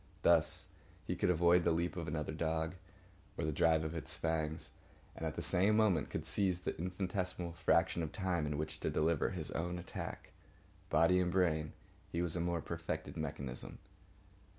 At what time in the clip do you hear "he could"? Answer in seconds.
1.05-1.29